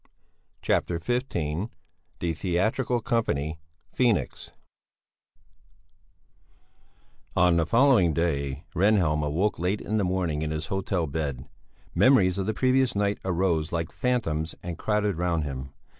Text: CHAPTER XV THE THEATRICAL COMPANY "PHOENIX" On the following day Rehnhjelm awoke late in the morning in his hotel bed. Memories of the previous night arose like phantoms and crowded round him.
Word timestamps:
CHAPTER 0.63 0.97
XV 0.99 1.29
THE 2.17 2.33
THEATRICAL 2.33 3.01
COMPANY 3.01 3.59
"PHOENIX" 3.93 4.49
On 7.35 7.55
the 7.57 7.67
following 7.67 8.11
day 8.11 8.63
Rehnhjelm 8.73 9.21
awoke 9.23 9.59
late 9.59 9.79
in 9.79 9.97
the 9.97 10.03
morning 10.03 10.41
in 10.41 10.49
his 10.49 10.65
hotel 10.73 11.05
bed. 11.05 11.47
Memories 11.93 12.39
of 12.39 12.47
the 12.47 12.55
previous 12.55 12.95
night 12.95 13.19
arose 13.23 13.71
like 13.71 13.91
phantoms 13.91 14.55
and 14.63 14.75
crowded 14.79 15.17
round 15.19 15.43
him. 15.43 15.69